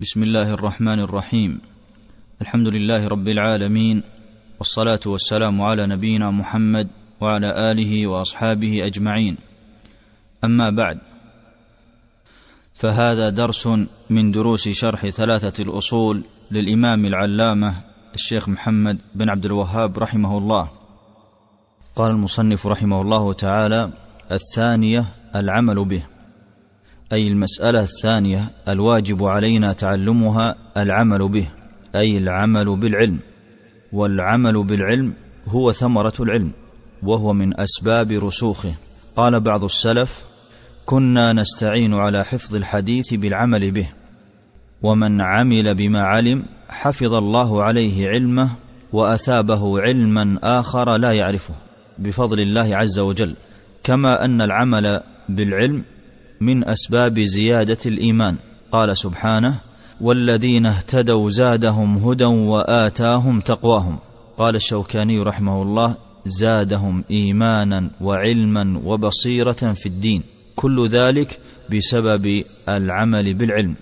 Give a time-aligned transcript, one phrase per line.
[0.00, 1.60] بسم الله الرحمن الرحيم
[2.42, 4.02] الحمد لله رب العالمين
[4.58, 6.88] والصلاه والسلام على نبينا محمد
[7.20, 9.36] وعلى اله واصحابه اجمعين
[10.44, 10.98] اما بعد
[12.74, 13.68] فهذا درس
[14.10, 17.74] من دروس شرح ثلاثه الاصول للامام العلامه
[18.14, 20.68] الشيخ محمد بن عبد الوهاب رحمه الله
[21.96, 23.90] قال المصنف رحمه الله تعالى
[24.32, 25.04] الثانيه
[25.34, 26.06] العمل به
[27.12, 31.48] اي المساله الثانيه الواجب علينا تعلمها العمل به
[31.94, 33.18] اي العمل بالعلم
[33.92, 35.12] والعمل بالعلم
[35.46, 36.50] هو ثمره العلم
[37.02, 38.74] وهو من اسباب رسوخه
[39.16, 40.22] قال بعض السلف
[40.86, 43.88] كنا نستعين على حفظ الحديث بالعمل به
[44.82, 48.50] ومن عمل بما علم حفظ الله عليه علمه
[48.92, 51.54] واثابه علما اخر لا يعرفه
[51.98, 53.34] بفضل الله عز وجل
[53.84, 55.82] كما ان العمل بالعلم
[56.40, 58.36] من اسباب زياده الايمان
[58.72, 59.60] قال سبحانه
[60.00, 63.98] والذين اهتدوا زادهم هدى واتاهم تقواهم
[64.36, 65.94] قال الشوكاني رحمه الله
[66.26, 70.22] زادهم ايمانا وعلما وبصيره في الدين
[70.56, 71.38] كل ذلك
[71.74, 73.74] بسبب العمل بالعلم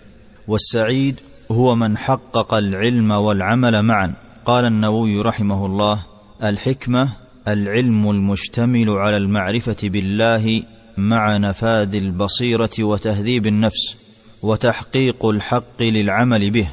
[0.49, 4.15] والسعيد هو من حقق العلم والعمل معا
[4.45, 6.03] قال النووي رحمه الله
[6.43, 7.09] الحكمه
[7.49, 10.63] العلم المشتمل على المعرفه بالله
[10.97, 13.97] مع نفاذ البصيره وتهذيب النفس
[14.43, 16.69] وتحقيق الحق للعمل به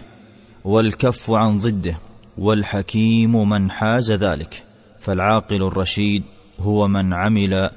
[0.66, 1.98] والكف عن ضده
[2.38, 4.64] والحكيم من حاز ذلك
[5.02, 6.24] فالعاقل الرشيد
[6.60, 7.70] هو من عمل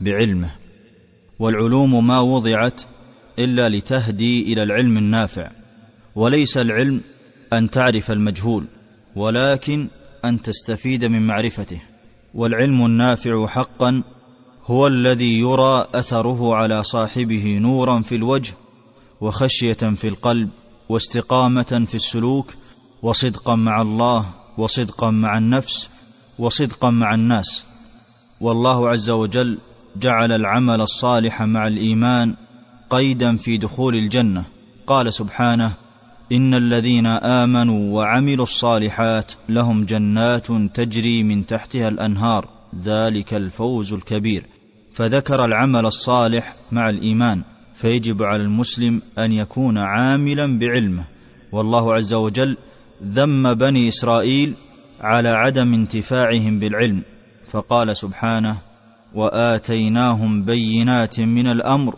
[0.00, 0.50] بعلمه
[1.38, 2.82] والعلوم ما وضعت
[3.38, 5.50] الا لتهدي الى العلم النافع
[6.14, 7.00] وليس العلم
[7.52, 8.64] ان تعرف المجهول
[9.16, 9.88] ولكن
[10.24, 11.82] ان تستفيد من معرفته
[12.34, 14.02] والعلم النافع حقا
[14.66, 18.54] هو الذي يرى اثره على صاحبه نورا في الوجه
[19.20, 20.50] وخشيه في القلب
[20.88, 22.54] واستقامه في السلوك
[23.02, 24.26] وصدقا مع الله
[24.58, 25.88] وصدقا مع النفس
[26.38, 27.64] وصدقا مع الناس
[28.40, 29.58] والله عز وجل
[29.96, 32.34] جعل العمل الصالح مع الايمان
[32.90, 34.44] قيدا في دخول الجنه
[34.86, 35.72] قال سبحانه
[36.32, 42.48] ان الذين امنوا وعملوا الصالحات لهم جنات تجري من تحتها الانهار
[42.84, 44.46] ذلك الفوز الكبير
[44.92, 47.42] فذكر العمل الصالح مع الايمان
[47.74, 51.04] فيجب على المسلم ان يكون عاملا بعلمه
[51.52, 52.56] والله عز وجل
[53.04, 54.54] ذم بني اسرائيل
[55.00, 57.02] على عدم انتفاعهم بالعلم
[57.50, 58.56] فقال سبحانه
[59.14, 61.94] واتيناهم بينات من الامر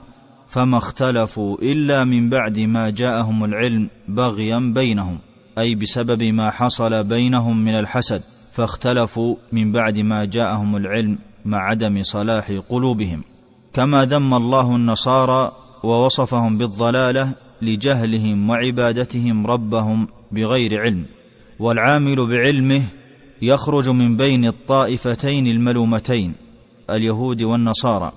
[0.49, 5.19] فما اختلفوا الا من بعد ما جاءهم العلم بغيا بينهم
[5.59, 8.23] اي بسبب ما حصل بينهم من الحسد
[8.53, 13.23] فاختلفوا من بعد ما جاءهم العلم مع عدم صلاح قلوبهم
[13.73, 17.33] كما ذم الله النصارى ووصفهم بالضلاله
[17.63, 21.07] لجهلهم وعبادتهم ربهم بغير علم
[21.59, 22.83] والعامل بعلمه
[23.43, 26.33] يخرج من بين الطائفتين الملومتين
[26.91, 28.13] اليهود والنصارى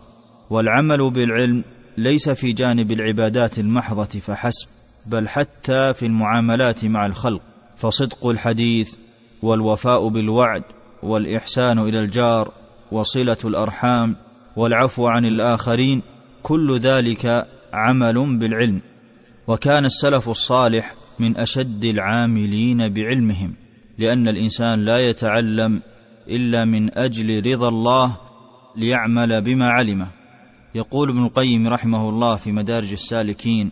[0.49, 1.63] والعمل بالعلم
[1.97, 4.67] ليس في جانب العبادات المحضه فحسب
[5.05, 7.41] بل حتى في المعاملات مع الخلق
[7.77, 8.95] فصدق الحديث
[9.41, 10.63] والوفاء بالوعد
[11.03, 12.51] والاحسان الى الجار
[12.91, 14.15] وصله الارحام
[14.55, 16.01] والعفو عن الاخرين
[16.43, 18.81] كل ذلك عمل بالعلم
[19.47, 23.53] وكان السلف الصالح من اشد العاملين بعلمهم
[23.97, 25.81] لان الانسان لا يتعلم
[26.29, 28.17] الا من اجل رضا الله
[28.75, 30.07] ليعمل بما علمه
[30.75, 33.71] يقول ابن القيم رحمه الله في مدارج السالكين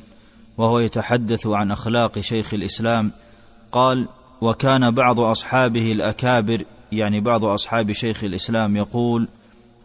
[0.57, 3.11] وهو يتحدث عن اخلاق شيخ الاسلام
[3.71, 4.07] قال
[4.41, 6.63] وكان بعض اصحابه الاكابر
[6.97, 9.27] يعني بعض اصحاب شيخ الاسلام يقول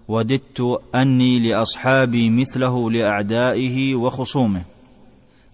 [0.09, 4.62] وددت اني لاصحابي مثله لاعدائه وخصومه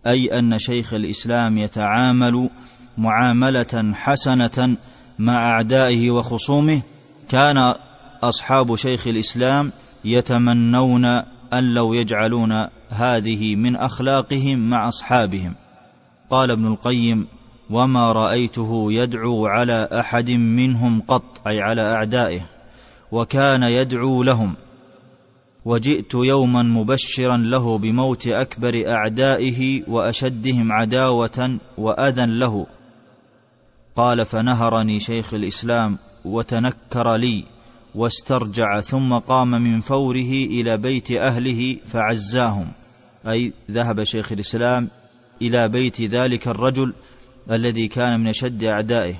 [0.06, 2.50] اي ان شيخ الاسلام يتعامل
[2.98, 4.76] معامله حسنه
[5.18, 6.82] مع اعدائه وخصومه
[7.30, 7.74] كان
[8.22, 9.72] اصحاب شيخ الاسلام
[10.04, 11.04] يتمنون
[11.52, 15.54] ان لو يجعلون هذه من اخلاقهم مع اصحابهم
[16.30, 17.26] قال ابن القيم
[17.70, 22.40] وما رايته يدعو على احد منهم قط اي على اعدائه
[23.12, 24.54] وكان يدعو لهم
[25.64, 32.66] وجئت يوما مبشرا له بموت اكبر اعدائه واشدهم عداوه واذى له
[33.96, 37.44] قال فنهرني شيخ الاسلام وتنكر لي
[37.94, 42.68] واسترجع ثم قام من فوره الى بيت اهله فعزاهم
[43.28, 44.88] اي ذهب شيخ الاسلام
[45.42, 46.92] الى بيت ذلك الرجل
[47.50, 49.14] الذي كان من اشد اعدائه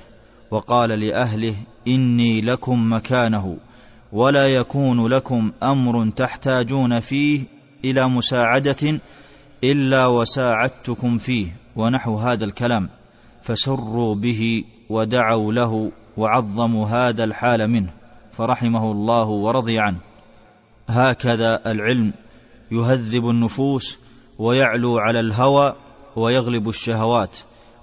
[0.51, 1.55] وقال لاهله
[1.87, 3.57] اني لكم مكانه
[4.11, 7.41] ولا يكون لكم امر تحتاجون فيه
[7.85, 8.99] الى مساعده
[9.63, 12.89] الا وساعدتكم فيه ونحو هذا الكلام
[13.41, 17.89] فسروا به ودعوا له وعظموا هذا الحال منه
[18.31, 19.97] فرحمه الله ورضي عنه
[20.89, 22.13] هكذا العلم
[22.71, 23.99] يهذب النفوس
[24.39, 25.75] ويعلو على الهوى
[26.15, 27.37] ويغلب الشهوات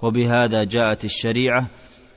[0.05, 1.67] وبهذا جاءت الشريعه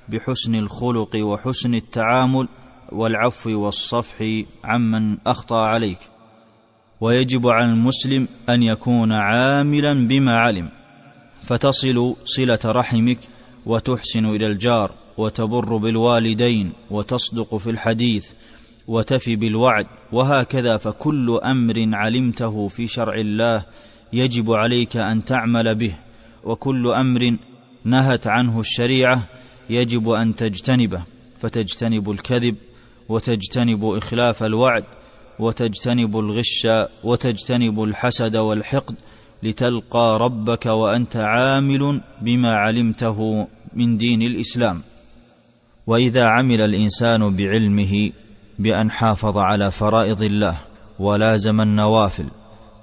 [0.08, 2.48] بحسن الخلق وحسن التعامل
[2.92, 5.98] والعفو والصفح عمن اخطا عليك
[7.00, 10.68] ويجب على المسلم ان يكون عاملا بما علم
[11.46, 13.18] فتصل صله رحمك
[13.66, 18.26] وتحسن الى الجار وتبر بالوالدين وتصدق في الحديث
[18.86, 23.64] وتفي بالوعد وهكذا فكل امر علمته في شرع الله
[24.12, 25.94] يجب عليك ان تعمل به
[26.44, 27.36] وكل امر
[27.84, 29.22] نهت عنه الشريعه
[29.70, 31.02] يجب ان تجتنبه
[31.42, 32.54] فتجتنب الكذب
[33.08, 34.84] وتجتنب اخلاف الوعد
[35.38, 36.66] وتجتنب الغش
[37.04, 38.94] وتجتنب الحسد والحقد
[39.42, 44.82] لتلقى ربك وانت عامل بما علمته من دين الاسلام
[45.86, 48.12] واذا عمل الانسان بعلمه
[48.58, 50.58] بان حافظ على فرائض الله
[50.98, 52.26] ولازم النوافل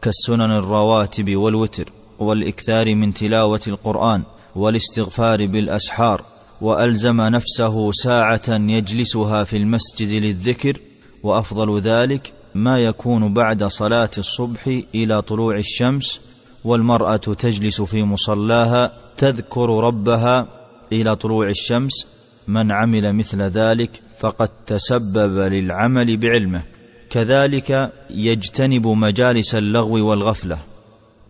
[0.01, 1.85] كالسنن الرواتب والوتر
[2.19, 4.23] والاكثار من تلاوه القران
[4.55, 6.21] والاستغفار بالاسحار
[6.61, 10.77] والزم نفسه ساعه يجلسها في المسجد للذكر
[11.23, 16.21] وافضل ذلك ما يكون بعد صلاه الصبح الى طلوع الشمس
[16.63, 20.47] والمراه تجلس في مصلاها تذكر ربها
[20.91, 22.07] الى طلوع الشمس
[22.47, 26.61] من عمل مثل ذلك فقد تسبب للعمل بعلمه
[27.09, 30.57] كذلك يجتنب مجالس اللغو والغفله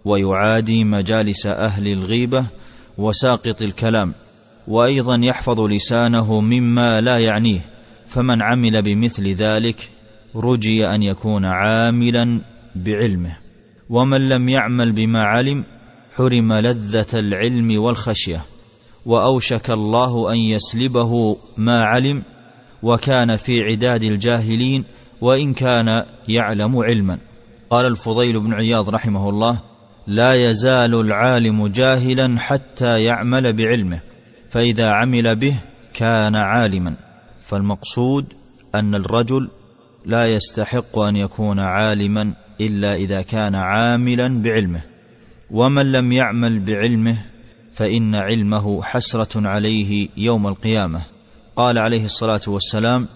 [0.05, 2.45] ويعادي مجالس اهل الغيبه
[2.97, 4.13] وساقط الكلام
[4.67, 7.65] وايضا يحفظ لسانه مما لا يعنيه
[8.07, 9.89] فمن عمل بمثل ذلك
[10.35, 12.41] رجي ان يكون عاملا
[12.75, 13.37] بعلمه
[13.89, 15.63] ومن لم يعمل بما علم
[16.15, 18.41] حرم لذه العلم والخشيه
[19.05, 22.23] واوشك الله ان يسلبه ما علم
[22.83, 24.83] وكان في عداد الجاهلين
[25.21, 27.17] وان كان يعلم علما
[27.69, 29.59] قال الفضيل بن عياض رحمه الله
[30.07, 33.99] لا يزال العالم جاهلا حتى يعمل بعلمه
[34.49, 35.55] فاذا عمل به
[35.93, 36.95] كان عالما
[37.43, 38.25] فالمقصود
[38.75, 39.49] ان الرجل
[40.05, 44.81] لا يستحق ان يكون عالما الا اذا كان عاملا بعلمه
[45.51, 47.17] ومن لم يعمل بعلمه
[47.73, 51.01] فان علمه حسره عليه يوم القيامه
[51.55, 53.07] قال عليه الصلاه والسلام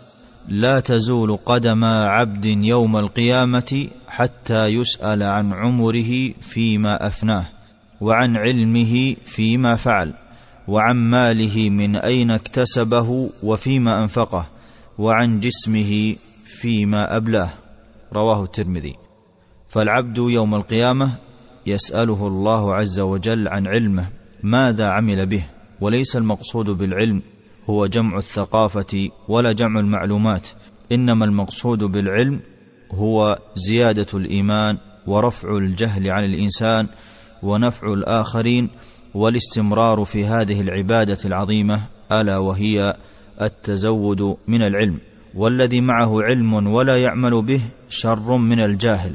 [0.48, 3.88] لا تزول قدم عبد يوم القيامه
[4.20, 7.46] حتى يسال عن عمره فيما افناه
[8.02, 10.14] وعن علمه فيما فعل
[10.68, 14.48] وعن ماله من اين اكتسبه وفيما انفقه
[14.98, 17.50] وعن جسمه فيما ابلاه
[18.14, 18.96] رواه الترمذي
[19.70, 21.12] فالعبد يوم القيامه
[21.66, 24.08] يساله الله عز وجل عن علمه
[24.44, 25.44] ماذا عمل به
[25.82, 27.22] وليس المقصود بالعلم
[27.70, 30.48] هو جمع الثقافه ولا جمع المعلومات
[30.92, 32.40] انما المقصود بالعلم
[32.94, 34.78] هو زياده الايمان
[35.08, 36.88] ورفع الجهل عن الانسان
[37.44, 38.70] ونفع الاخرين
[39.14, 41.82] والاستمرار في هذه العباده العظيمه
[42.12, 42.98] الا وهي
[43.42, 44.98] التزود من العلم
[45.36, 49.14] والذي معه علم ولا يعمل به شر من الجاهل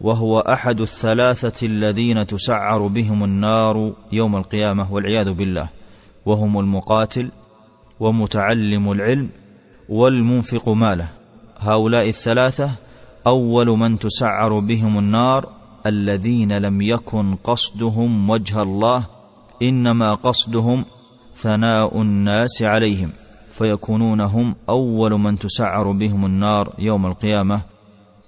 [0.00, 5.68] وهو احد الثلاثه الذين تسعر بهم النار يوم القيامه والعياذ بالله
[6.26, 7.28] وهم المقاتل
[8.00, 9.28] ومتعلم العلم
[9.88, 11.08] والمنفق ماله
[11.58, 12.70] هؤلاء الثلاثه
[13.26, 15.48] اول من تسعر بهم النار
[15.86, 19.06] الذين لم يكن قصدهم وجه الله
[19.62, 20.84] انما قصدهم
[21.34, 23.10] ثناء الناس عليهم
[23.52, 27.60] فيكونون هم اول من تسعر بهم النار يوم القيامه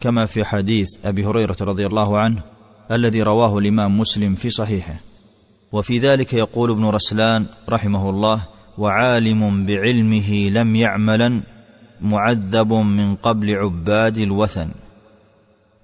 [0.00, 2.42] كما في حديث ابي هريره رضي الله عنه
[2.90, 5.00] الذي رواه الامام مسلم في صحيحه
[5.72, 8.40] وفي ذلك يقول ابن رسلان رحمه الله
[8.78, 11.40] وعالم بعلمه لم يعملا
[12.00, 14.68] معذب من قبل عباد الوثن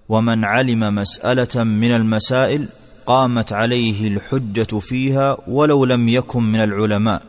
[0.09, 2.67] ومن علم مساله من المسائل
[3.07, 7.23] قامت عليه الحجه فيها ولو لم يكن من العلماء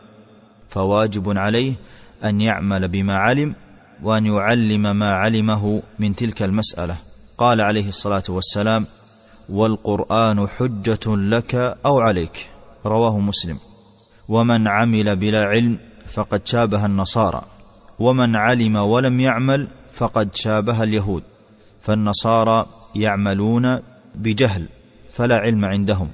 [0.68, 1.72] فواجب عليه
[2.24, 3.54] ان يعمل بما علم
[4.02, 6.96] وان يعلم ما علمه من تلك المساله
[7.38, 8.86] قال عليه الصلاه والسلام
[9.48, 11.54] والقران حجه لك
[11.86, 12.48] او عليك
[12.86, 13.58] رواه مسلم
[14.28, 17.42] ومن عمل بلا علم فقد شابه النصارى
[17.98, 21.22] ومن علم ولم يعمل فقد شابه اليهود
[21.80, 23.78] فالنصارى يعملون
[24.14, 24.68] بجهل
[25.12, 26.08] فلا علم عندهم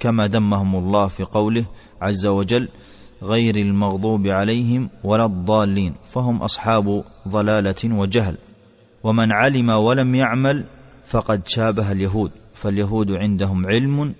[0.00, 1.64] كما ذمهم الله في قوله
[2.00, 2.68] عز وجل
[3.22, 8.36] غير المغضوب عليهم ولا الضالين فهم اصحاب ضلاله وجهل
[9.04, 10.64] ومن علم ولم يعمل
[11.06, 14.14] فقد شابه اليهود فاليهود عندهم علم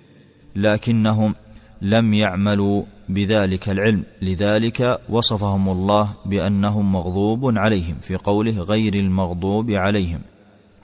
[0.55, 1.35] لكنهم
[1.81, 10.21] لم يعملوا بذلك العلم لذلك وصفهم الله بانهم مغضوب عليهم في قوله غير المغضوب عليهم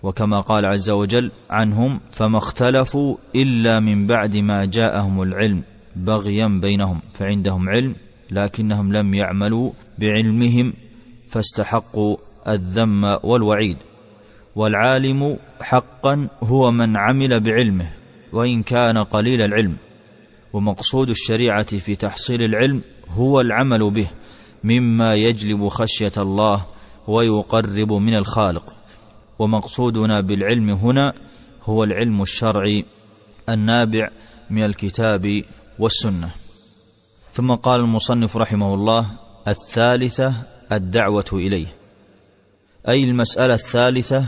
[0.03, 5.63] وكما قال عز وجل عنهم فما اختلفوا الا من بعد ما جاءهم العلم
[5.95, 7.95] بغيا بينهم فعندهم علم
[8.31, 10.73] لكنهم لم يعملوا بعلمهم
[11.29, 13.77] فاستحقوا الذم والوعيد
[14.55, 17.87] والعالم حقا هو من عمل بعلمه
[18.33, 19.75] وان كان قليل العلم
[20.53, 24.07] ومقصود الشريعه في تحصيل العلم هو العمل به
[24.63, 26.65] مما يجلب خشيه الله
[27.07, 28.75] ويقرب من الخالق
[29.39, 31.13] ومقصودنا بالعلم هنا
[31.63, 32.85] هو العلم الشرعي
[33.49, 34.09] النابع
[34.49, 35.43] من الكتاب
[35.79, 36.29] والسنه
[37.33, 39.05] ثم قال المصنف رحمه الله
[39.47, 40.33] الثالثه
[40.71, 41.67] الدعوه اليه
[42.89, 44.25] اي المساله الثالثه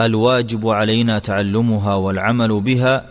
[0.00, 3.08] الواجب علينا تعلمها والعمل بها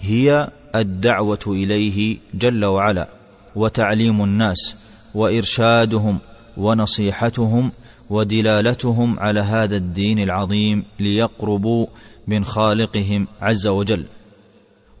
[0.00, 3.08] هي الدعوه اليه جل وعلا
[3.56, 4.74] وتعليم الناس
[5.14, 6.18] وارشادهم
[6.56, 7.72] ونصيحتهم
[8.10, 11.86] ودلالتهم على هذا الدين العظيم ليقربوا
[12.26, 14.04] من خالقهم عز وجل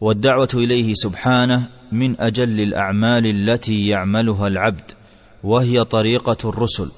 [0.00, 4.90] والدعوه اليه سبحانه من اجل الاعمال التي يعملها العبد
[5.44, 6.90] وهي طريقه الرسل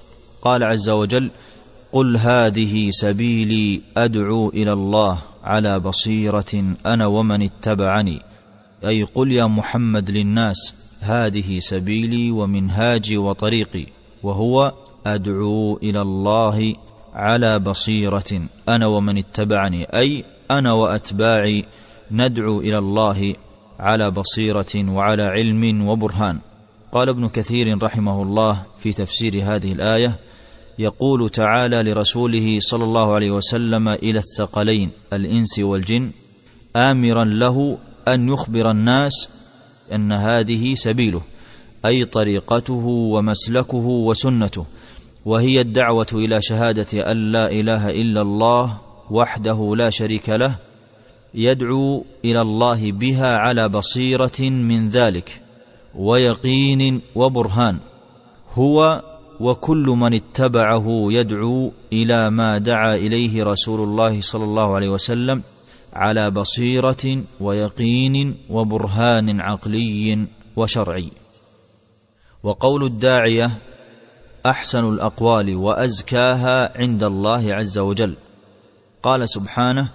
[0.42, 1.30] قال عز وجل
[1.92, 8.22] قل هذه سبيلي ادعو الى الله على بصيره انا ومن اتبعني
[8.86, 13.86] اي قل يا محمد للناس هذه سبيلي ومنهاجي وطريقي
[14.22, 14.72] وهو
[15.14, 16.74] ادعو الى الله
[17.14, 21.64] على بصيره انا ومن اتبعني اي انا واتباعي
[22.10, 23.34] ندعو الى الله
[23.80, 26.38] على بصيره وعلى علم وبرهان
[26.92, 30.18] قال ابن كثير رحمه الله في تفسير هذه الايه
[30.78, 36.10] يقول تعالى لرسوله صلى الله عليه وسلم الى الثقلين الانس والجن
[36.76, 39.28] امرا له ان يخبر الناس
[39.94, 41.20] ان هذه سبيله
[41.84, 44.66] اي طريقته ومسلكه وسنته
[45.28, 48.78] وهي الدعوه الى شهاده ان لا اله الا الله
[49.10, 50.54] وحده لا شريك له
[51.34, 55.40] يدعو الى الله بها على بصيره من ذلك
[55.94, 57.78] ويقين وبرهان
[58.54, 59.02] هو
[59.40, 65.42] وكل من اتبعه يدعو الى ما دعا اليه رسول الله صلى الله عليه وسلم
[65.92, 71.08] على بصيره ويقين وبرهان عقلي وشرعي
[72.42, 73.52] وقول الداعيه
[74.50, 78.14] احسن الاقوال وازكاها عند الله عز وجل
[79.02, 79.88] قال سبحانه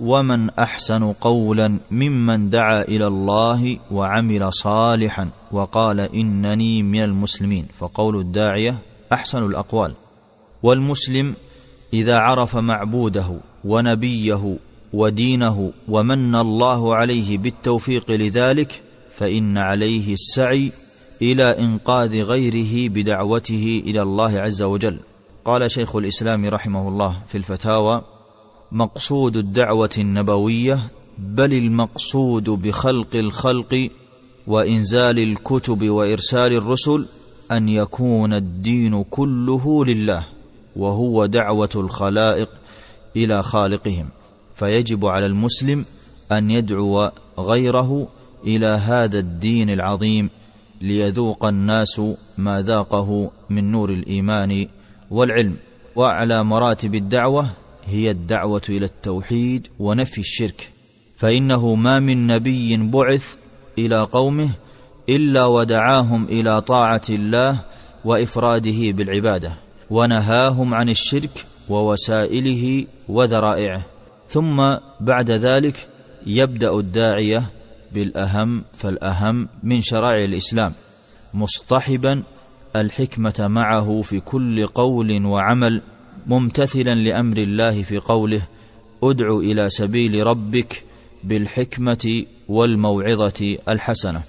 [0.00, 8.78] ومن احسن قولا ممن دعا الى الله وعمل صالحا وقال انني من المسلمين فقول الداعيه
[9.12, 9.94] احسن الاقوال
[10.62, 11.34] والمسلم
[11.92, 14.56] اذا عرف معبوده ونبيه
[14.92, 18.82] ودينه ومن الله عليه بالتوفيق لذلك
[19.16, 20.72] فان عليه السعي
[21.22, 24.96] الى انقاذ غيره بدعوته الى الله عز وجل
[25.44, 28.02] قال شيخ الاسلام رحمه الله في الفتاوى
[28.72, 30.78] مقصود الدعوه النبويه
[31.18, 33.88] بل المقصود بخلق الخلق
[34.46, 37.06] وانزال الكتب وارسال الرسل
[37.52, 40.26] ان يكون الدين كله لله
[40.76, 42.50] وهو دعوه الخلائق
[43.16, 44.08] الى خالقهم
[44.54, 45.84] فيجب على المسلم
[46.32, 48.08] ان يدعو غيره
[48.46, 50.30] الى هذا الدين العظيم
[50.80, 52.00] ليذوق الناس
[52.38, 54.68] ما ذاقه من نور الايمان
[55.10, 55.56] والعلم
[55.96, 57.46] واعلى مراتب الدعوه
[57.86, 60.72] هي الدعوه الى التوحيد ونفي الشرك
[61.16, 63.34] فانه ما من نبي بعث
[63.78, 64.50] الى قومه
[65.08, 67.60] الا ودعاهم الى طاعه الله
[68.04, 69.52] وافراده بالعباده
[69.90, 73.86] ونهاهم عن الشرك ووسائله وذرائعه
[74.28, 75.88] ثم بعد ذلك
[76.26, 77.50] يبدا الداعيه
[77.94, 80.72] بالاهم فالاهم من شرائع الاسلام
[81.34, 82.22] مصطحبا
[82.76, 85.82] الحكمه معه في كل قول وعمل
[86.26, 88.42] ممتثلا لامر الله في قوله
[89.02, 90.84] ادع الى سبيل ربك
[91.24, 94.22] بالحكمه والموعظه الحسنه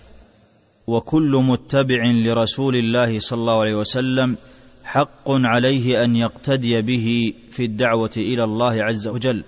[0.88, 4.36] وكل متبع لرسول الله صلى الله عليه وسلم
[4.84, 9.44] حق عليه ان يقتدي به في الدعوه الى الله عز وجل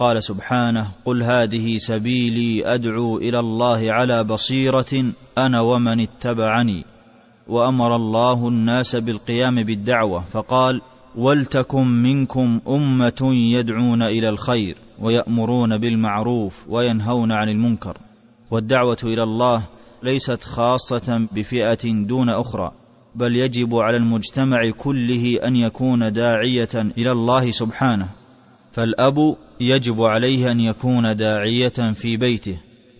[0.00, 5.04] قال سبحانه قل هذه سبيلي ادعو الى الله على بصيره
[5.38, 6.84] انا ومن اتبعني
[7.48, 10.80] وامر الله الناس بالقيام بالدعوه فقال
[11.16, 17.96] ولتكن منكم امه يدعون الى الخير ويامرون بالمعروف وينهون عن المنكر
[18.50, 19.62] والدعوه الى الله
[20.02, 22.72] ليست خاصه بفئه دون اخرى
[23.14, 28.08] بل يجب على المجتمع كله ان يكون داعيه الى الله سبحانه
[28.72, 32.56] فالاب يجب عليه ان يكون داعيه في بيته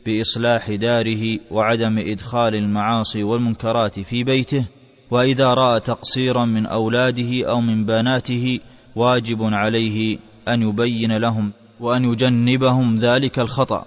[0.06, 4.64] باصلاح داره وعدم ادخال المعاصي والمنكرات في بيته
[5.10, 8.60] واذا راى تقصيرا من اولاده او من بناته
[8.96, 11.50] واجب عليه ان يبين لهم
[11.80, 13.84] وان يجنبهم ذلك الخطا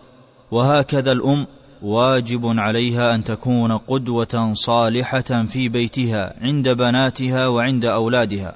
[0.51, 1.47] وهكذا الام
[1.81, 8.55] واجب عليها ان تكون قدوه صالحه في بيتها عند بناتها وعند اولادها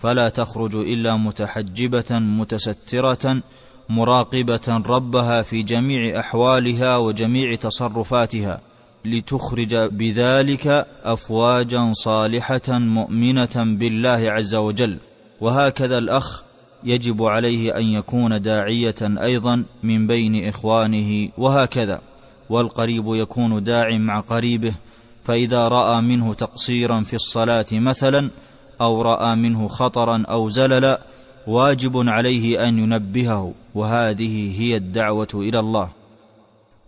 [0.00, 3.42] فلا تخرج الا متحجبه متستره
[3.88, 8.60] مراقبه ربها في جميع احوالها وجميع تصرفاتها
[9.04, 14.98] لتخرج بذلك افواجا صالحه مؤمنه بالله عز وجل
[15.40, 16.42] وهكذا الاخ
[16.84, 22.00] يجب عليه ان يكون داعيه ايضا من بين اخوانه وهكذا
[22.50, 24.74] والقريب يكون داع مع قريبه
[25.24, 28.30] فاذا راى منه تقصيرا في الصلاه مثلا
[28.80, 31.00] او راى منه خطرا او زللا
[31.46, 35.90] واجب عليه ان ينبهه وهذه هي الدعوه الى الله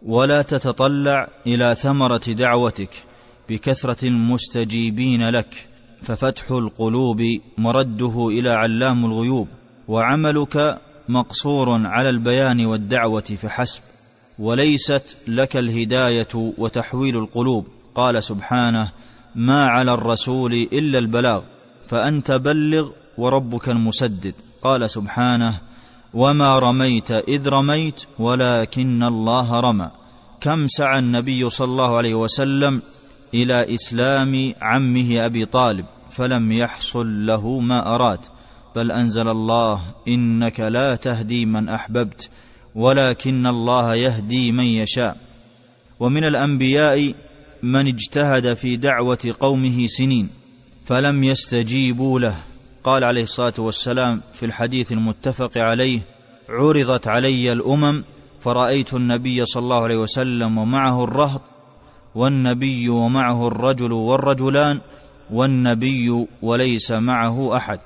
[0.07, 3.05] ولا تتطلع الى ثمره دعوتك
[3.49, 5.69] بكثره المستجيبين لك
[6.03, 7.23] ففتح القلوب
[7.59, 9.49] مرده الى علام الغيوب
[9.89, 13.83] وعملك مقصور على البيان والدعوه فحسب
[14.39, 18.89] وليست لك الهدايه وتحويل القلوب قال سبحانه
[19.35, 21.43] ما على الرسول الا البلاغ
[21.93, 25.55] فانت بلغ وربك المسدد قال سبحانه
[26.15, 29.91] وما رميت اذ رميت ولكن الله رمى
[30.41, 32.83] كم سعى النبي صلى الله عليه وسلم
[33.35, 38.21] الى اسلام عمه ابي طالب فلم يحصل له ما اراد
[38.77, 42.31] بل انزل الله انك لا تهدي من احببت
[42.75, 45.17] ولكن الله يهدي من يشاء
[46.01, 47.15] ومن الانبياء
[47.63, 50.29] من اجتهد في دعوه قومه سنين
[50.85, 52.37] فلم يستجيبوا له
[52.85, 56.01] قال عليه الصلاه والسلام في الحديث المتفق عليه
[56.49, 58.05] عرضت علي الامم
[58.41, 61.43] فرايت النبي صلى الله عليه وسلم ومعه الرهط
[62.15, 64.81] والنبي ومعه الرجل والرجلان
[65.33, 67.81] والنبي وليس معه احد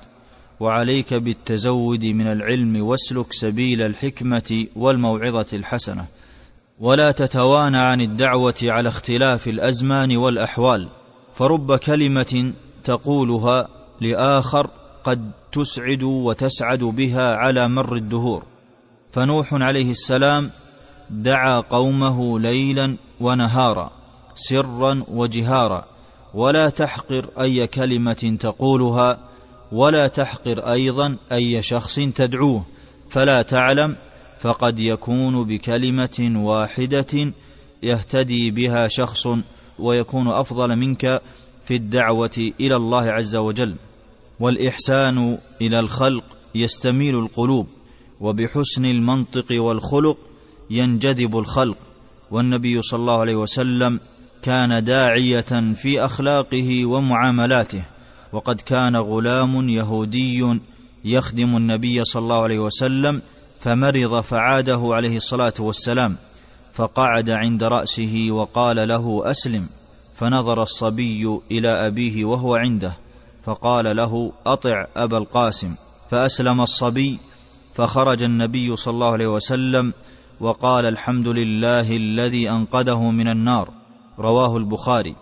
[0.59, 6.05] وعليك بالتزود من العلم واسلك سبيل الحكمه والموعظه الحسنه
[6.79, 10.87] ولا تتوانى عن الدعوه على اختلاف الازمان والاحوال
[11.35, 12.53] فرب كلمه
[12.87, 13.67] تقولها
[14.01, 14.69] لاخر
[15.03, 18.43] قد تسعد وتسعد بها على مر الدهور
[19.11, 20.49] فنوح عليه السلام
[21.09, 23.91] دعا قومه ليلا ونهارا
[24.35, 25.85] سرا وجهارا
[26.33, 29.17] ولا تحقر اي كلمه تقولها
[29.71, 32.63] ولا تحقر ايضا اي شخص تدعوه
[33.09, 33.95] فلا تعلم
[34.39, 37.33] فقد يكون بكلمه واحده
[37.83, 39.27] يهتدي بها شخص
[39.79, 41.21] ويكون افضل منك
[41.67, 43.75] في الدعوه الى الله عز وجل
[44.39, 46.23] والاحسان الى الخلق
[46.55, 47.67] يستميل القلوب
[48.19, 50.17] وبحسن المنطق والخلق
[50.69, 51.77] ينجذب الخلق
[52.31, 53.99] والنبي صلى الله عليه وسلم
[54.41, 57.83] كان داعيه في اخلاقه ومعاملاته
[58.33, 60.59] وقد كان غلام يهودي
[61.05, 63.21] يخدم النبي صلى الله عليه وسلم
[63.59, 66.15] فمرض فعاده عليه الصلاه والسلام
[66.73, 69.67] فقعد عند راسه وقال له اسلم
[70.17, 72.93] فنظر الصبي الى ابيه وهو عنده
[73.45, 75.75] فقال له اطع ابا القاسم
[76.11, 77.17] فاسلم الصبي
[77.75, 79.93] فخرج النبي صلى الله عليه وسلم
[80.39, 83.69] وقال الحمد لله الذي انقذه من النار
[84.19, 85.15] رواه البخاري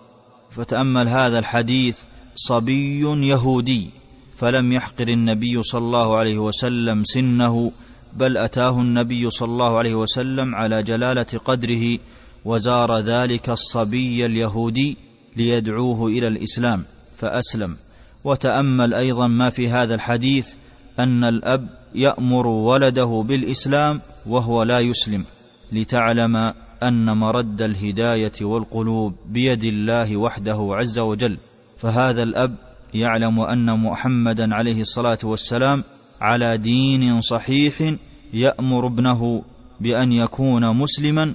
[0.50, 1.98] فتامل هذا الحديث
[2.36, 3.90] صبي يهودي
[4.38, 7.72] فلم يحقر النبي صلى الله عليه وسلم سنه
[8.14, 12.00] بل اتاه النبي صلى الله عليه وسلم على جلاله قدره
[12.46, 14.98] وزار ذلك الصبي اليهودي
[15.36, 16.84] ليدعوه الى الاسلام
[17.18, 17.76] فاسلم
[18.24, 20.54] وتامل ايضا ما في هذا الحديث
[21.00, 25.24] ان الاب يامر ولده بالاسلام وهو لا يسلم
[25.72, 26.54] لتعلم
[26.84, 31.38] ان مرد الهدايه والقلوب بيد الله وحده عز وجل
[31.78, 32.56] فهذا الاب
[32.94, 35.84] يعلم ان محمدا عليه الصلاه والسلام
[36.22, 37.94] على دين صحيح
[38.34, 39.44] يامر ابنه
[39.82, 41.34] بان يكون مسلما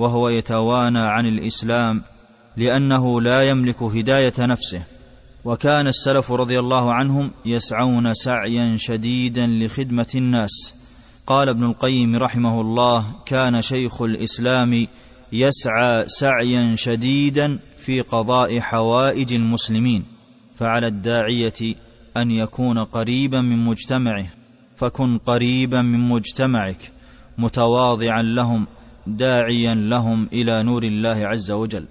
[0.00, 2.02] وهو يتوانى عن الاسلام
[2.56, 4.82] لانه لا يملك هدايه نفسه
[5.44, 10.74] وكان السلف رضي الله عنهم يسعون سعيا شديدا لخدمه الناس
[11.26, 14.86] قال ابن القيم رحمه الله كان شيخ الاسلام
[15.32, 20.04] يسعى سعيا شديدا في قضاء حوائج المسلمين
[20.58, 21.74] فعلى الداعيه
[22.16, 24.26] ان يكون قريبا من مجتمعه
[24.76, 26.90] فكن قريبا من مجتمعك
[27.38, 28.66] متواضعا لهم
[29.06, 31.84] داعيا لهم الى نور الله عز وجل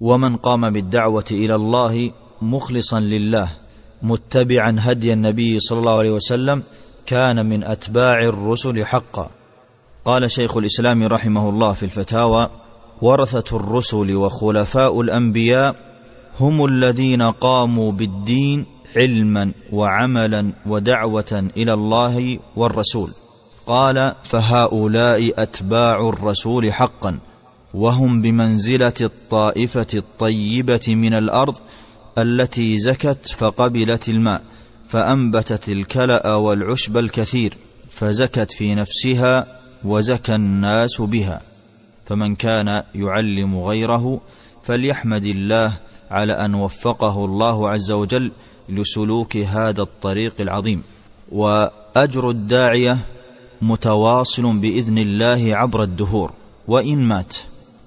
[0.00, 2.10] ومن قام بالدعوه الى الله
[2.42, 3.48] مخلصا لله
[4.02, 6.62] متبعا هدي النبي صلى الله عليه وسلم
[7.06, 9.30] كان من اتباع الرسل حقا
[10.04, 12.50] قال شيخ الاسلام رحمه الله في الفتاوى
[13.02, 15.76] ورثه الرسل وخلفاء الانبياء
[16.40, 23.10] هم الذين قاموا بالدين علما وعملا ودعوه الى الله والرسول
[23.70, 27.18] قال فهؤلاء اتباع الرسول حقا
[27.74, 31.56] وهم بمنزله الطائفه الطيبه من الارض
[32.18, 34.42] التي زكت فقبلت الماء
[34.88, 37.56] فانبتت الكلا والعشب الكثير
[37.90, 39.46] فزكت في نفسها
[39.84, 41.40] وزكى الناس بها
[42.06, 44.20] فمن كان يعلم غيره
[44.62, 45.72] فليحمد الله
[46.10, 48.32] على ان وفقه الله عز وجل
[48.68, 50.82] لسلوك هذا الطريق العظيم
[51.32, 52.98] واجر الداعيه
[53.62, 56.32] متواصل باذن الله عبر الدهور
[56.68, 57.36] وان مات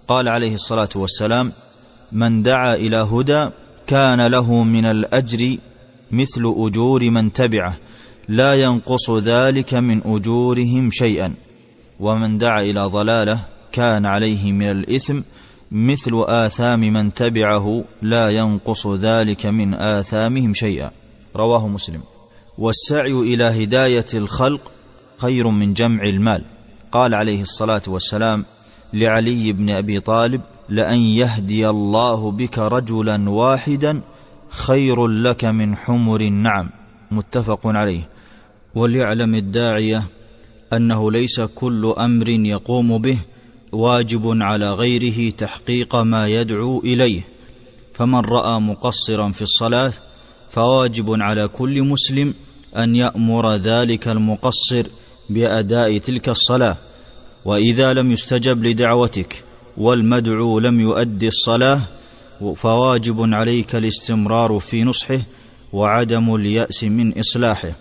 [0.07, 1.51] قال عليه الصلاه والسلام
[2.12, 3.49] من دعا الى هدى
[3.88, 5.57] كان له من الاجر
[6.12, 7.77] مثل اجور من تبعه
[8.29, 11.33] لا ينقص ذلك من اجورهم شيئا
[11.99, 13.39] ومن دعا الى ضلاله
[13.71, 15.19] كان عليه من الاثم
[15.71, 20.91] مثل آثام من تبعه لا ينقص ذلك من آثامهم شيئا
[21.36, 22.01] رواه مسلم
[22.57, 24.71] والسعي إلى هداية الخلق
[25.23, 26.41] خير من جمع المال
[26.91, 28.45] قال عليه الصلاه والسلام
[28.93, 34.01] لعلي بن ابي طالب لان يهدي الله بك رجلا واحدا
[34.49, 36.69] خير لك من حمر النعم
[37.12, 38.09] متفق عليه
[38.75, 40.03] وليعلم الداعيه
[40.73, 43.17] انه ليس كل امر يقوم به
[43.71, 47.21] واجب على غيره تحقيق ما يدعو اليه
[47.93, 49.93] فمن راى مقصرا في الصلاه
[50.49, 52.33] فواجب على كل مسلم
[52.77, 54.86] ان يامر ذلك المقصر
[55.29, 56.77] باداء تلك الصلاه
[57.45, 59.43] واذا لم يستجب لدعوتك
[59.77, 61.79] والمدعو لم يؤدي الصلاه
[62.55, 65.19] فواجب عليك الاستمرار في نصحه
[65.73, 67.71] وعدم الياس من اصلاحه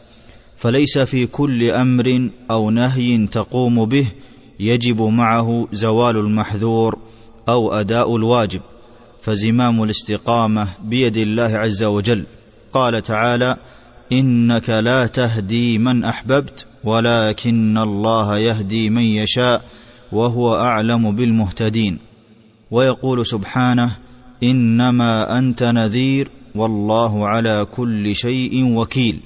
[0.57, 4.07] فليس في كل امر او نهي تقوم به
[4.61, 6.98] يجب معه زوال المحذور
[7.48, 8.61] او اداء الواجب
[9.22, 12.24] فزمام الاستقامه بيد الله عز وجل
[12.72, 13.57] قال تعالى
[14.12, 19.62] انك لا تهدي من احببت ولكن الله يهدي من يشاء
[20.12, 21.98] وهو اعلم بالمهتدين
[22.70, 23.96] ويقول سبحانه
[24.42, 29.18] انما انت نذير والله على كل شيء وكيل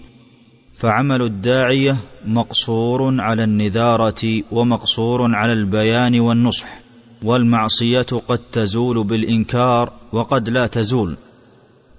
[0.78, 1.96] فعمل الداعيه
[2.26, 6.66] مقصور على النذاره ومقصور على البيان والنصح
[7.22, 11.16] والمعصيه قد تزول بالانكار وقد لا تزول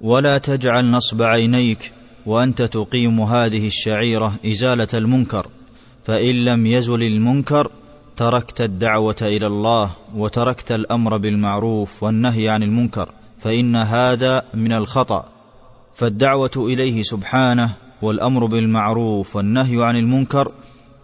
[0.01, 1.91] ولا تجعل نصب عينيك
[2.27, 5.47] وانت تقيم هذه الشعيره ازاله المنكر
[6.05, 7.71] فان لم يزل المنكر
[8.15, 13.09] تركت الدعوه الى الله وتركت الامر بالمعروف والنهي عن المنكر
[13.39, 15.25] فان هذا من الخطا
[15.95, 17.69] فالدعوه اليه سبحانه
[18.01, 20.51] والامر بالمعروف والنهي عن المنكر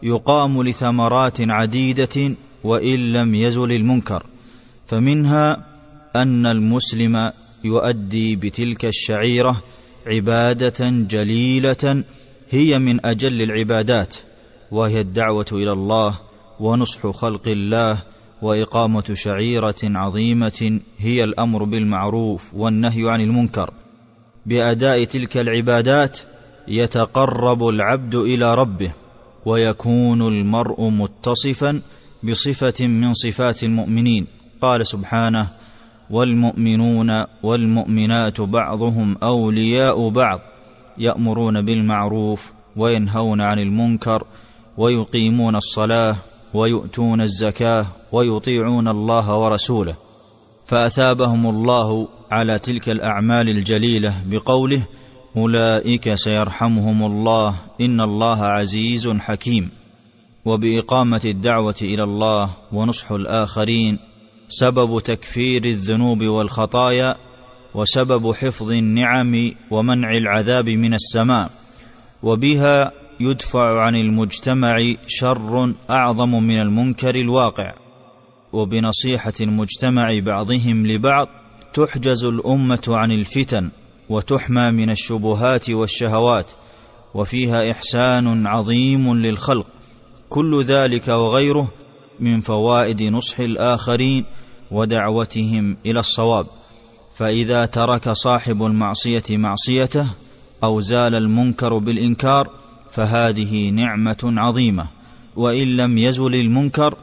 [0.04, 4.24] يقام لثمرات عديده وان لم يزل المنكر
[4.88, 5.66] فمنها
[6.16, 7.32] ان المسلم
[7.64, 9.58] يؤدي بتلك الشعيره
[10.08, 12.04] عباده جليله
[12.50, 14.16] هي من اجل العبادات
[14.72, 16.20] وهي الدعوه الى الله
[16.60, 17.98] ونصح خلق الله
[18.42, 23.74] واقامه شعيره عظيمه هي الامر بالمعروف والنهي عن المنكر
[24.46, 26.20] باداء تلك العبادات
[26.68, 28.92] يتقرب العبد الى ربه
[29.46, 31.82] ويكون المرء متصفا
[32.24, 34.28] بصفه من صفات المؤمنين
[34.62, 35.50] قال سبحانه
[36.10, 40.40] والمؤمنون والمؤمنات بعضهم اولياء بعض
[40.98, 44.24] يامرون بالمعروف وينهون عن المنكر
[44.78, 46.16] ويقيمون الصلاه
[46.54, 49.96] ويؤتون الزكاه ويطيعون الله ورسوله
[50.66, 54.88] فاثابهم الله على تلك الاعمال الجليله بقوله
[55.38, 59.70] اولئك سيرحمهم الله ان الله عزيز حكيم
[60.46, 64.00] وباقامه الدعوه الى الله ونصح الاخرين
[64.56, 67.16] سبب تكفير الذنوب والخطايا
[67.74, 71.52] وسبب حفظ النعم ومنع العذاب من السماء
[72.24, 77.74] وبها يدفع عن المجتمع شر اعظم من المنكر الواقع
[78.54, 81.28] وبنصيحه المجتمع بعضهم لبعض
[81.74, 83.70] تحجز الامه عن الفتن
[84.10, 86.52] وتحمى من الشبهات والشهوات
[87.14, 89.68] وفيها احسان عظيم للخلق
[90.30, 91.68] كل ذلك وغيره
[92.20, 94.24] من فوائد نصح الاخرين
[94.74, 96.48] ودعوتهم الى الصواب
[97.16, 100.08] فاذا ترك صاحب المعصيه معصيته
[100.64, 102.50] او زال المنكر بالانكار
[102.92, 104.90] فهذه نعمه عظيمه
[105.36, 106.96] وان لم يزل المنكر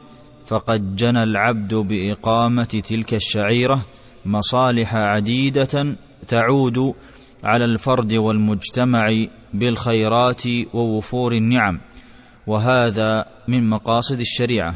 [0.47, 3.81] فقد جنى العبد باقامه تلك الشعيره
[4.25, 5.95] مصالح عديده
[6.27, 6.93] تعود
[7.43, 9.13] على الفرد والمجتمع
[9.53, 10.41] بالخيرات
[10.73, 11.79] ووفور النعم
[12.47, 14.73] وهذا من مقاصد الشريعه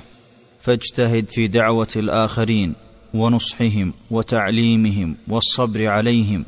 [0.60, 2.74] فاجتهد في دعوه الاخرين
[3.16, 6.46] ونصحهم وتعليمهم والصبر عليهم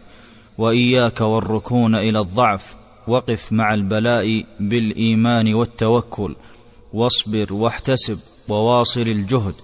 [0.58, 2.76] واياك والركون الى الضعف
[3.08, 6.36] وقف مع البلاء بالايمان والتوكل
[6.94, 9.56] واصبر واحتسب وواصل الجهد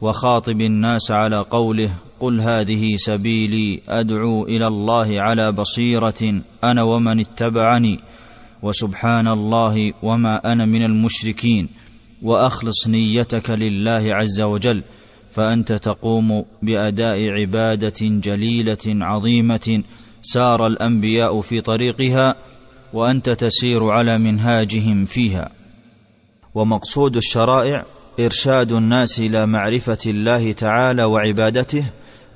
[0.00, 1.90] وخاطب الناس على قوله
[2.20, 8.00] قل هذه سبيلي ادعو الى الله على بصيره انا ومن اتبعني
[8.62, 11.68] وسبحان الله وما انا من المشركين
[12.22, 14.82] واخلص نيتك لله عز وجل
[15.36, 19.82] فانت تقوم باداء عباده جليله عظيمه
[20.22, 22.34] سار الانبياء في طريقها
[22.92, 25.50] وانت تسير على منهاجهم فيها
[26.54, 27.84] ومقصود الشرائع
[28.20, 31.84] ارشاد الناس الى معرفه الله تعالى وعبادته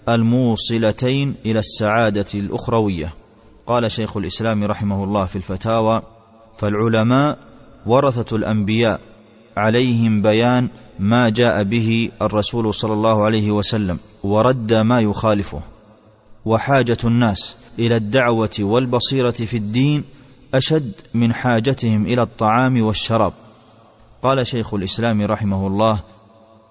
[0.08, 3.14] الموصلتين الى السعاده الاخرويه
[3.66, 6.02] قال شيخ الاسلام رحمه الله في الفتاوى
[6.58, 7.38] فالعلماء
[7.86, 9.00] ورثه الانبياء
[9.56, 15.60] عليهم بيان ما جاء به الرسول صلى الله عليه وسلم ورد ما يخالفه
[16.44, 20.04] وحاجه الناس الى الدعوه والبصيره في الدين
[20.54, 23.32] اشد من حاجتهم الى الطعام والشراب
[24.22, 26.00] قال شيخ الاسلام رحمه الله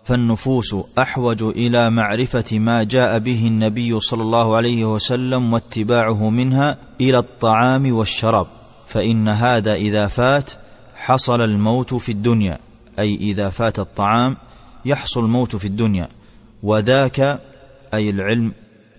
[0.06, 7.18] فالنفوس احوج الى معرفه ما جاء به النبي صلى الله عليه وسلم واتباعه منها الى
[7.18, 8.48] الطعام والشراب
[8.88, 10.52] فان هذا اذا فات
[10.96, 12.58] حصل الموت في الدنيا
[13.00, 14.38] اي اذا فات الطعام
[14.86, 16.08] يحصل الموت في الدنيا
[16.64, 17.42] وذاك
[17.94, 18.52] اي العلم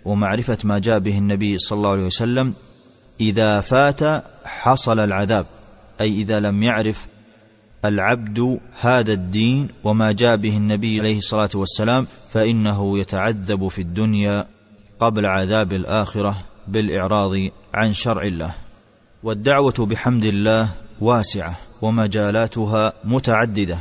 [0.05, 2.55] ومعرفه ما جاء به النبي صلى الله عليه وسلم
[3.21, 5.47] اذا فات حصل العذاب
[6.01, 7.07] اي اذا لم يعرف
[7.85, 14.47] العبد هذا الدين وما جاء به النبي عليه الصلاه والسلام فانه يتعذب في الدنيا
[14.99, 16.37] قبل عذاب الاخره
[16.69, 17.39] بالاعراض
[17.75, 18.55] عن شرع الله
[19.23, 20.69] والدعوه بحمد الله
[21.01, 23.79] واسعه ومجالاتها متعدده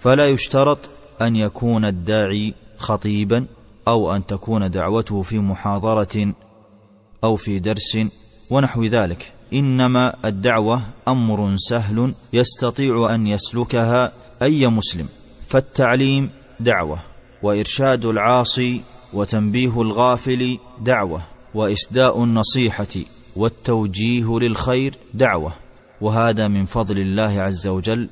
[0.00, 0.78] فلا يشترط
[1.22, 3.46] ان يكون الداعي خطيبا
[3.88, 6.34] او ان تكون دعوته في محاضره
[7.24, 7.98] او في درس
[8.50, 15.08] ونحو ذلك انما الدعوه امر سهل يستطيع ان يسلكها اي مسلم
[15.48, 16.30] فالتعليم
[16.60, 16.98] دعوه
[17.42, 18.80] وارشاد العاصي
[19.12, 21.22] وتنبيه الغافل دعوه
[21.54, 22.88] واسداء النصيحه
[23.36, 25.52] والتوجيه للخير دعوه
[26.00, 28.08] وهذا من فضل الله عز وجل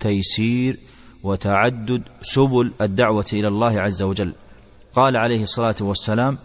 [0.00, 0.76] تيسير
[1.22, 4.32] وتعدد سبل الدعوه الى الله عز وجل
[4.94, 6.38] قال عليه الصلاه والسلام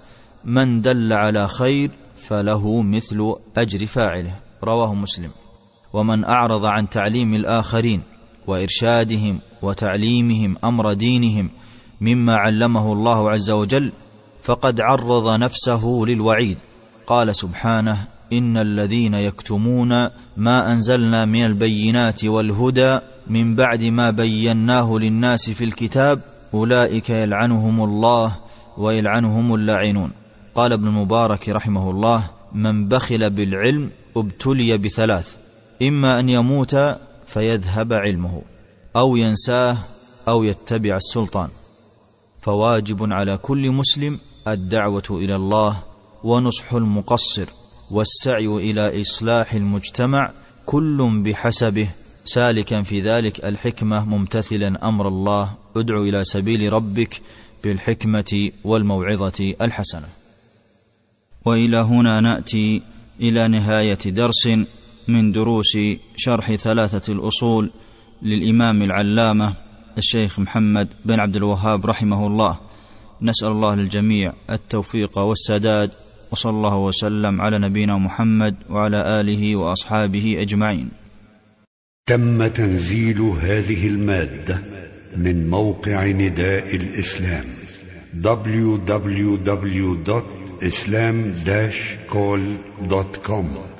[0.45, 1.91] من دل على خير
[2.27, 5.29] فله مثل اجر فاعله رواه مسلم
[5.93, 8.01] ومن اعرض عن تعليم الاخرين
[8.47, 11.49] وارشادهم وتعليمهم امر دينهم
[12.01, 13.91] مما علمه الله عز وجل
[14.43, 16.57] فقد عرض نفسه للوعيد
[17.07, 25.49] قال سبحانه ان الذين يكتمون ما انزلنا من البينات والهدى من بعد ما بيناه للناس
[25.49, 26.21] في الكتاب
[26.53, 28.35] اولئك يلعنهم الله
[28.77, 30.11] ويلعنهم اللاعنون
[30.55, 35.35] قال ابن المبارك رحمه الله من بخل بالعلم ابتلي بثلاث
[35.81, 36.77] اما ان يموت
[37.25, 38.41] فيذهب علمه
[38.95, 39.77] او ينساه
[40.27, 41.47] او يتبع السلطان
[42.41, 45.83] فواجب على كل مسلم الدعوه الى الله
[46.23, 47.47] ونصح المقصر
[47.93, 50.31] والسعي الى اصلاح المجتمع
[50.65, 51.89] كل بحسبه
[52.25, 57.21] سالكا في ذلك الحكمه ممتثلا امر الله ادع الى سبيل ربك
[57.63, 60.07] بالحكمه والموعظه الحسنه
[61.45, 62.81] والى هنا ناتي
[63.21, 64.47] الى نهايه درس
[65.07, 65.77] من دروس
[66.17, 67.71] شرح ثلاثه الاصول
[68.21, 69.53] للامام العلامه
[69.97, 72.59] الشيخ محمد بن عبد الوهاب رحمه الله
[73.21, 75.91] نسال الله للجميع التوفيق والسداد
[76.33, 80.89] وصلى الله وسلم على نبينا محمد وعلى آله وأصحابه أجمعين
[82.09, 84.61] تم تنزيل هذه المادة
[85.17, 87.45] من موقع نداء الإسلام
[92.65, 93.72] www.islam-call.com